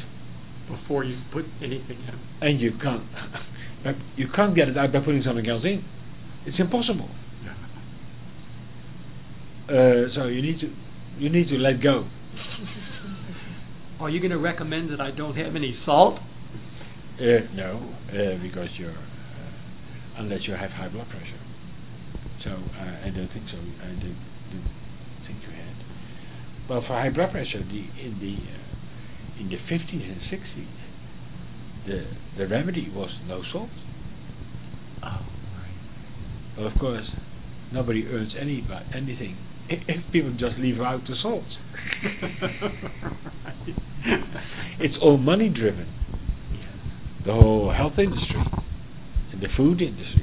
[0.69, 2.19] Before you put anything in.
[2.41, 3.03] And you can't
[4.17, 5.85] you can't get it out by putting something else in.
[6.47, 7.09] It's impossible.
[9.69, 10.73] Uh, so you need to
[11.19, 12.09] you need to let go.
[14.01, 16.19] Are you going to recommend that I don't have any salt?
[17.19, 21.42] Uh, no, uh, because you're uh, unless you have high blood pressure.
[22.45, 23.57] So uh, I don't think so.
[23.59, 24.19] I don't,
[24.51, 24.69] don't
[25.27, 25.77] think you had.
[26.69, 30.67] Well, for high blood pressure, the in the uh, in the 50s and 60s,
[31.87, 32.05] the
[32.39, 33.71] the remedy was no salt.
[35.05, 35.77] Oh, right.
[36.59, 37.07] Well, of course,
[37.73, 39.37] nobody earns any anything
[39.69, 41.45] if people just leave out the salt.
[44.81, 45.87] it's all money driven.
[47.25, 48.43] The whole health industry
[49.33, 50.22] and the food industry.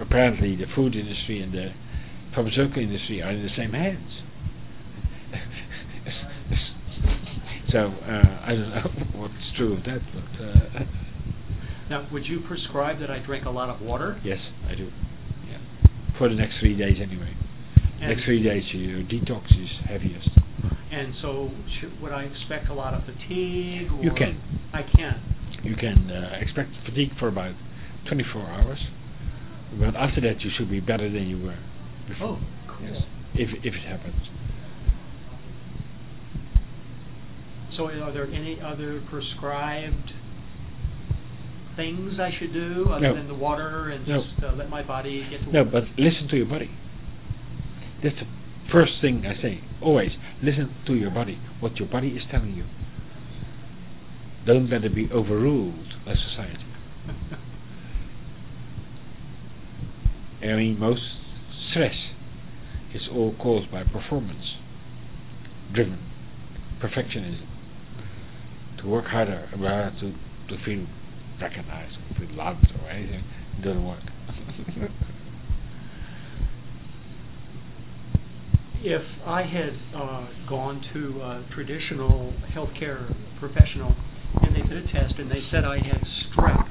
[0.00, 1.68] Apparently, the food industry and the
[2.34, 4.10] pharmaceutical industry are in the same hands.
[7.72, 10.44] so uh, I don't know what's true of that, but.
[10.44, 10.84] Uh,
[11.88, 14.20] now, would you prescribe that I drink a lot of water?
[14.24, 14.90] Yes, I do.
[15.48, 15.58] Yeah,
[16.18, 17.32] for the next three days anyway.
[18.00, 20.28] And next three days, your detox is heaviest.
[20.90, 23.90] And so, should, would I expect a lot of fatigue?
[23.92, 24.40] Or You can.
[24.72, 25.22] I can.
[25.62, 27.54] You can uh, expect fatigue for about
[28.08, 28.78] 24 hours,
[29.78, 31.58] but after that, you should be better than you were
[32.08, 32.38] before.
[32.38, 32.86] Oh, cool.
[32.88, 33.02] Yes,
[33.34, 34.22] if if it happens.
[37.76, 40.10] So, are there any other prescribed
[41.76, 43.14] things I should do other No.
[43.14, 44.22] than the water and No.
[44.22, 45.72] just uh, let my body get to No, work?
[45.72, 46.70] but listen to your body.
[48.02, 48.26] That's the
[48.72, 49.60] first thing I say.
[49.82, 51.38] Always listen to your body.
[51.60, 52.64] What your body is telling you.
[54.46, 55.74] Don't let it be overruled
[56.06, 56.64] by society.
[60.50, 61.02] I mean, most
[61.70, 61.94] stress
[62.94, 64.44] is all caused by performance
[65.74, 65.98] driven
[66.80, 67.46] perfectionism.
[68.82, 70.12] To work harder, to
[70.48, 70.86] to feel
[71.40, 73.24] recognized, or feel loved, or anything,
[73.62, 74.00] doesn't work.
[78.82, 83.94] if I had uh, gone to a traditional healthcare professional
[84.42, 86.65] and they did a test and they said I had strep,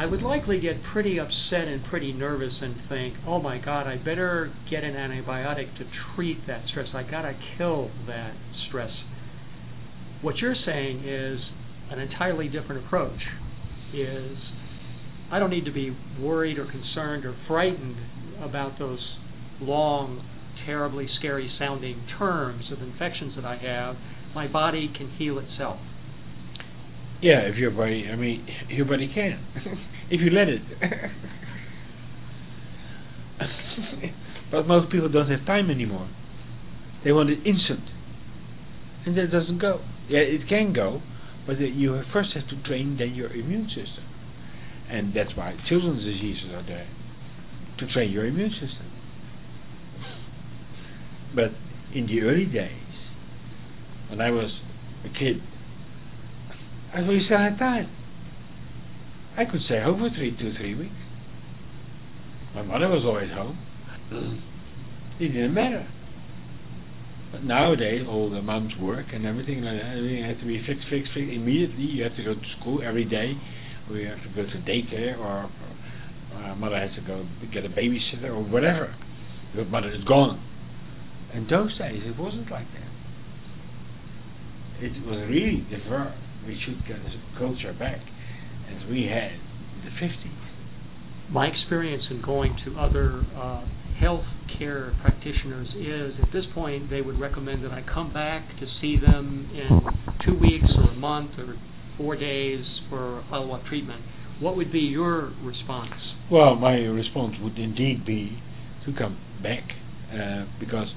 [0.00, 3.98] I would likely get pretty upset and pretty nervous and think, oh my God, I
[3.98, 5.84] better get an antibiotic to
[6.16, 6.94] treat that strep.
[6.94, 8.32] I gotta kill that
[8.64, 8.88] strep.
[10.22, 11.38] What you're saying is
[11.90, 13.20] an entirely different approach.
[13.92, 14.38] Is
[15.30, 17.96] I don't need to be worried or concerned or frightened
[18.42, 19.00] about those
[19.60, 20.26] long
[20.64, 23.96] terribly scary sounding terms of infections that I have,
[24.34, 25.78] my body can heal itself.
[27.22, 29.44] Yeah, if your body, I mean, your body can,
[30.10, 30.62] if you let it.
[34.50, 36.08] but most people don't have time anymore.
[37.04, 37.84] They want it instant,
[39.06, 39.80] and that doesn't go.
[40.08, 41.02] Yeah, it can go,
[41.46, 44.04] but you first have to train then your immune system,
[44.88, 46.88] and that's why children's diseases are there
[47.78, 48.90] to train your immune system.
[51.34, 51.52] But
[51.94, 52.76] in the early days,
[54.08, 54.50] when I was
[55.04, 55.42] a kid,
[56.92, 57.88] I we still had time.
[59.36, 61.00] I could stay home for three, two, three weeks.
[62.54, 63.58] My mother was always home.
[65.20, 65.86] it didn't matter.
[67.30, 69.94] But nowadays, all the moms work and everything like that.
[69.96, 71.84] Everything has to be fixed, fixed, fixed immediately.
[71.84, 73.38] You have to go to school every day,
[73.88, 75.46] or you have to go to daycare, or,
[76.34, 77.24] or mother has to go
[77.54, 78.94] get a babysitter, or whatever.
[79.54, 80.42] Your mother is gone.
[81.34, 82.90] In those days, it wasn't like that.
[84.82, 86.14] It was really verb.
[86.46, 88.00] We should get this culture back
[88.68, 91.30] as we had in the 50s.
[91.30, 93.64] My experience in going to other uh,
[94.00, 94.24] health
[94.58, 98.96] care practitioners is at this point they would recommend that I come back to see
[98.98, 99.80] them in
[100.26, 101.56] two weeks or a month or
[102.00, 104.02] four days for follow-up treatment,
[104.40, 105.92] what would be your response?
[106.32, 108.38] Well, my response would indeed be
[108.86, 109.64] to come back
[110.12, 110.88] uh, because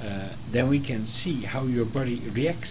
[0.00, 2.68] uh, then we can see how your body reacts,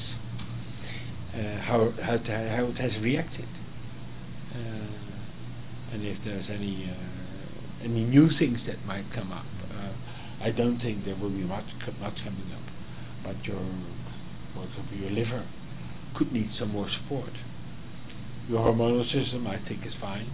[1.62, 3.48] how how it, how it has reacted,
[4.56, 9.46] uh, and if there's any uh, any new things that might come up.
[9.72, 9.94] Uh,
[10.42, 11.66] I don't think there will be much
[12.00, 12.66] much coming up,
[13.24, 13.62] but your
[14.54, 15.48] for example your liver
[16.18, 17.34] could need some more support.
[18.50, 20.32] Your hormonal system, I think, is fine.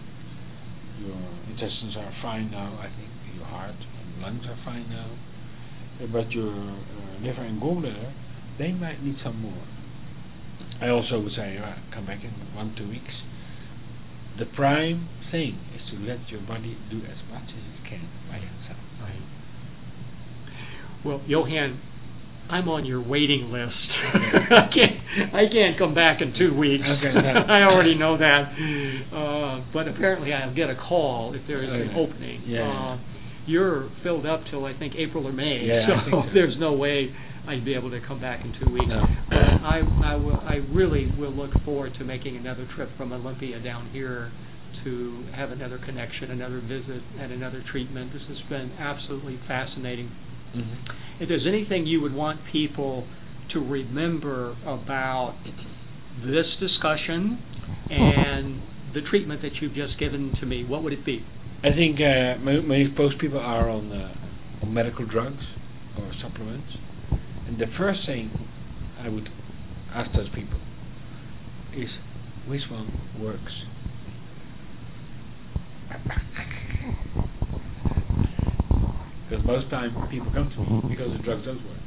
[1.01, 1.18] Your
[1.49, 2.78] intestines are fine now.
[2.80, 5.10] I think your heart and lungs are fine now.
[6.01, 8.14] Uh, but your uh, liver and gallbladder,
[8.60, 9.66] they might need some more.
[10.84, 13.13] I also would say, uh, come back in one two weeks.
[14.38, 18.38] The prime thing is to let your body do as much as it can by
[18.38, 18.84] itself.
[18.99, 19.23] Right.
[21.05, 21.79] Well, Johan,
[22.49, 23.79] I'm on your waiting list.
[24.51, 26.84] I can't I can't come back in two weeks.
[26.84, 27.15] Okay.
[27.47, 28.51] I already know that.
[29.15, 32.43] Uh, but apparently I'll get a call if there is an opening.
[32.45, 32.97] Yeah.
[32.99, 32.99] Uh,
[33.45, 35.63] you're filled up till I think April or May.
[35.63, 36.34] Yeah, so, so.
[36.34, 37.13] there's no way
[37.47, 38.87] I'd be able to come back in two weeks.
[38.87, 39.03] No.
[39.29, 43.59] But I I will I really will look forward to making another trip from Olympia
[43.61, 44.31] down here
[44.83, 48.11] to have another connection, another visit, and another treatment.
[48.13, 50.09] This has been absolutely fascinating
[50.55, 51.19] Mhm.
[51.19, 53.07] if there's anything you would want people
[53.49, 55.33] to remember about
[56.23, 57.39] this discussion
[57.89, 58.61] and
[58.93, 61.23] the treatment that you've just given to me, what would it be?
[61.63, 64.13] I think uh, mo- mo- most people are on uh,
[64.61, 65.43] on medical drugs
[65.97, 66.69] or supplements,
[67.54, 68.32] and the first thing
[68.99, 69.30] I would
[69.93, 70.58] ask those people
[71.78, 71.89] is
[72.47, 72.91] which one
[73.22, 73.54] works.
[79.30, 80.89] Because most time people come to me mm-hmm.
[80.89, 81.78] because the drugs doesn't work,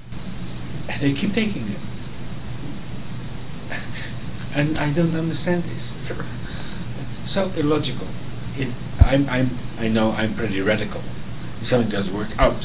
[0.89, 1.81] and they keep taking it.
[4.57, 5.83] and I don't understand this.
[7.35, 8.07] So illogical.
[8.57, 8.69] It,
[9.05, 11.03] I'm, I'm, I know I'm pretty radical.
[11.69, 12.57] Something doesn't work out,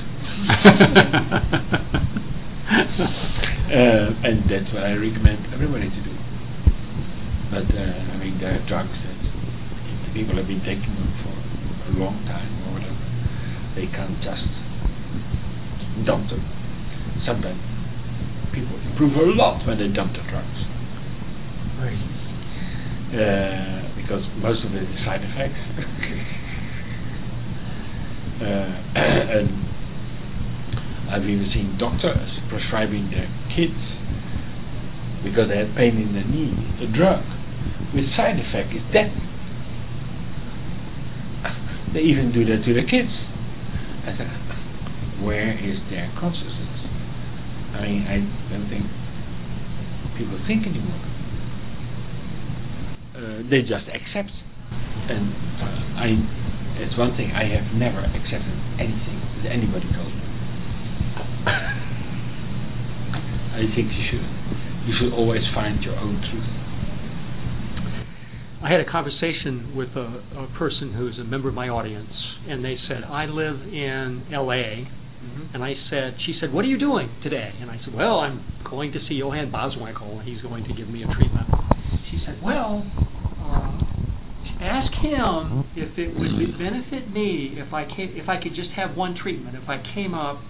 [3.76, 6.14] uh, and that's what I recommend everybody to do.
[7.52, 9.20] But uh, I mean, there are drugs that
[10.16, 12.96] people have been taking them for a long time or whatever.
[13.76, 14.48] They can't just
[16.08, 16.40] dump them.
[17.28, 17.60] Sometimes
[18.56, 20.60] people improve a lot when they dump the drugs.
[23.12, 25.60] Uh, because most of it is side effects.
[28.40, 28.72] uh,
[29.36, 29.71] and
[31.12, 33.76] I've even seen doctors prescribing their kids
[35.28, 37.20] because they had pain in the knee a drug
[37.94, 39.12] with side effect is death.
[41.94, 43.12] They even do that to their kids.
[44.08, 44.32] I said,
[45.22, 46.80] where is their consciousness?
[47.76, 48.16] I mean, I
[48.48, 48.88] don't think
[50.16, 51.04] people think anymore.
[53.12, 54.32] Uh, they just accept.
[55.12, 55.36] And
[56.00, 56.16] I,
[56.80, 60.31] it's one thing I have never accepted anything that anybody told me.
[63.52, 64.24] I think you should.
[64.88, 66.48] You should always find your own truth.
[68.64, 72.12] I had a conversation with a, a person who's a member of my audience,
[72.48, 74.88] and they said, I live in L.A.,
[75.54, 77.54] and I said, she said, what are you doing today?
[77.62, 80.90] And I said, well, I'm going to see Johan Boswinkel, and he's going to give
[80.90, 81.48] me a treatment.
[82.10, 82.82] She said, well,
[83.38, 83.78] uh,
[84.62, 88.98] ask him if it would benefit me if I came, if I could just have
[88.98, 89.56] one treatment.
[89.56, 90.42] If I came up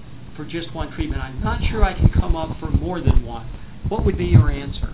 [0.41, 3.45] for just one treatment, I'm not sure I can come up for more than one.
[3.89, 4.89] What would be your answer?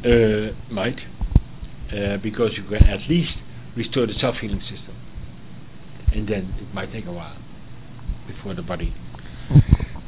[0.00, 0.96] uh, might,
[1.92, 3.30] uh, because you can at least
[3.76, 4.96] restore the self-healing system,
[6.12, 7.36] and then it might take a while
[8.26, 8.94] before the body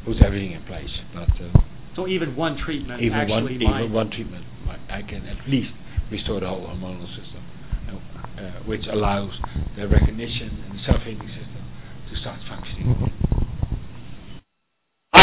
[0.04, 0.88] puts everything in place.
[1.14, 1.60] But uh,
[1.94, 3.80] So even one treatment even one actually might.
[3.84, 5.70] even one treatment, might, I can at least
[6.10, 7.44] restore the whole hormonal system,
[7.92, 9.30] uh, uh, which allows
[9.76, 11.62] the recognition and the self-healing system
[12.10, 13.21] to start functioning.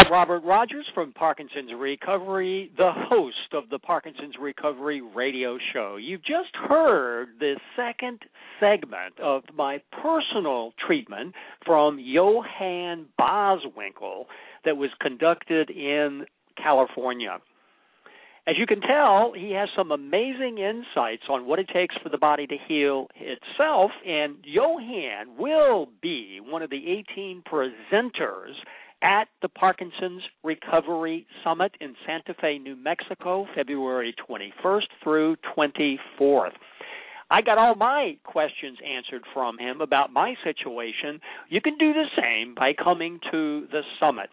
[0.10, 5.98] Robert Rodgers from Parkinson's Recovery, the host of the Parkinson's Recovery radio show.
[5.98, 8.20] You've just heard the second
[8.60, 14.26] segment of my personal treatment from Johan Boswinkel
[14.66, 16.26] that was conducted in
[16.62, 17.38] California.
[18.48, 22.18] As you can tell, he has some amazing insights on what it takes for the
[22.18, 28.56] body to heal itself, and Johan will be one of the 18 presenters
[29.02, 36.52] at the Parkinson's Recovery Summit in Santa Fe, New Mexico, February 21st through 24th.
[37.32, 41.22] I got all my questions answered from him about my situation.
[41.50, 44.30] You can do the same by coming to the summit.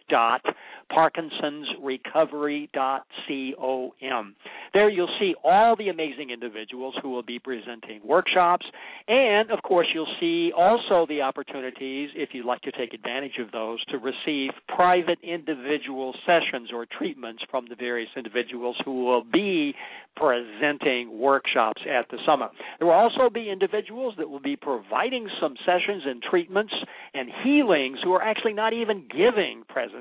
[0.09, 0.43] dot
[0.93, 4.35] parkinsonsrecovery dot com.
[4.73, 8.67] There you'll see all the amazing individuals who will be presenting workshops,
[9.09, 13.51] and of course you'll see also the opportunities, if you'd like to take advantage of
[13.53, 19.75] those, to receive private individual sessions or treatments from the various individuals who will be
[20.17, 22.51] presenting workshops at the summit.
[22.79, 26.75] There will also be individuals that will be providing some sessions and treatments
[27.15, 29.94] and healings who are actually not even giving presentations.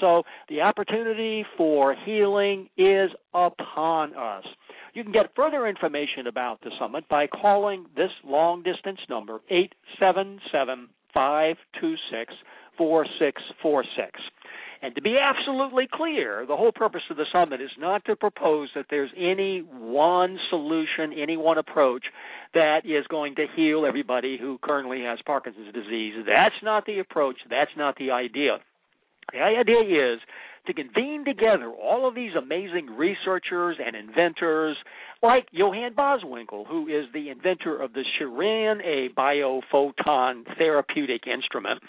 [0.00, 4.44] So the opportunity for healing is upon us.
[4.94, 10.88] You can get further information about the summit by calling this long distance number 877
[11.14, 12.34] 526
[12.76, 14.20] 4646.
[14.82, 18.68] And to be absolutely clear, the whole purpose of the summit is not to propose
[18.74, 22.04] that there's any one solution, any one approach
[22.54, 26.14] that is going to heal everybody who currently has Parkinson's disease.
[26.26, 27.36] That's not the approach.
[27.48, 28.58] That's not the idea.
[29.32, 30.20] The idea is
[30.66, 34.76] to convene together all of these amazing researchers and inventors,
[35.22, 41.80] like Johan Boswinkel, who is the inventor of the Chiren, a biophoton therapeutic instrument,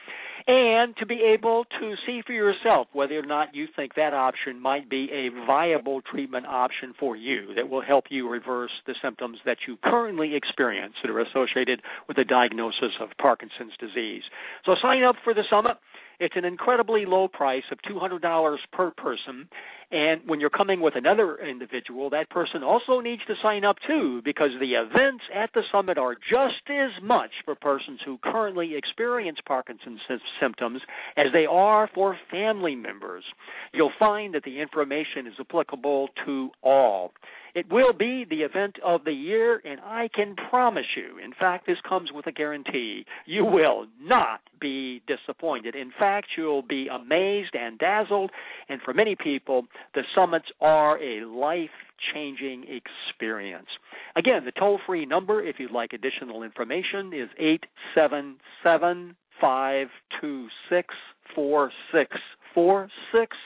[0.48, 4.60] and to be able to see for yourself whether or not you think that option
[4.60, 9.38] might be a viable treatment option for you that will help you reverse the symptoms
[9.46, 14.24] that you currently experience that are associated with the diagnosis of Parkinson's disease.
[14.66, 15.78] So sign up for the summit.
[16.20, 19.48] It's an incredibly low price of $200 per person.
[19.92, 24.22] And when you're coming with another individual, that person also needs to sign up too,
[24.26, 29.38] because the events at the summit are just as much for persons who currently experience
[29.46, 30.00] Parkinson's
[30.42, 30.82] symptoms
[31.16, 33.24] as they are for family members.
[33.72, 37.12] You'll find that the information is applicable to all.
[37.56, 41.68] It will be the event of the year, and I can promise you, in fact,
[41.68, 45.76] this comes with a guarantee, you will not be disappointed.
[45.76, 48.32] In fact, you'll be amazed and dazzled,
[48.70, 51.70] and for many people, the summits are a life
[52.14, 53.68] changing experience.
[54.16, 60.96] Again, the toll free number, if you'd like additional information, is 877 526
[61.36, 63.38] 4646.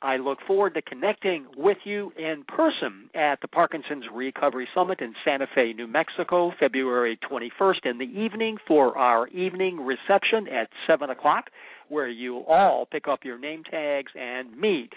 [0.00, 5.12] I look forward to connecting with you in person at the Parkinson's Recovery Summit in
[5.24, 11.10] Santa Fe, New Mexico, February 21st in the evening for our evening reception at 7
[11.10, 11.46] o'clock,
[11.88, 14.92] where you'll all pick up your name tags and meet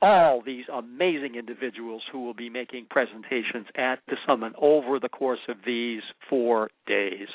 [0.00, 5.40] all these amazing individuals who will be making presentations at the summit over the course
[5.48, 7.28] of these four days.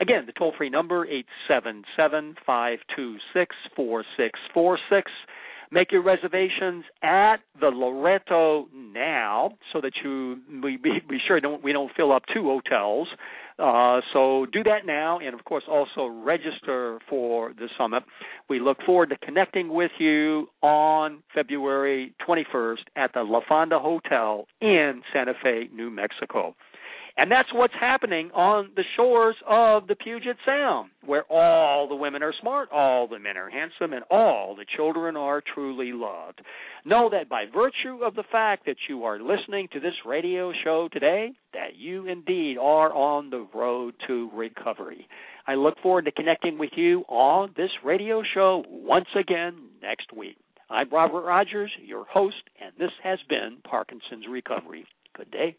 [0.00, 5.10] Again, the toll free number, 877 526 4646.
[5.74, 11.64] Make your reservations at the Loretto now, so that you we be, be sure don't
[11.64, 13.08] we don't fill up two hotels.
[13.58, 18.04] Uh, so do that now, and of course also register for the summit.
[18.48, 24.46] We look forward to connecting with you on February 21st at the La Fonda Hotel
[24.60, 26.54] in Santa Fe, New Mexico.
[27.16, 32.24] And that's what's happening on the shores of the Puget Sound, where all the women
[32.24, 36.40] are smart, all the men are handsome, and all the children are truly loved.
[36.84, 40.88] Know that by virtue of the fact that you are listening to this radio show
[40.92, 45.06] today, that you indeed are on the road to recovery.
[45.46, 50.36] I look forward to connecting with you on this radio show once again next week.
[50.68, 54.84] I'm Robert Rodgers, your host, and this has been Parkinson's Recovery.
[55.16, 55.56] Good day.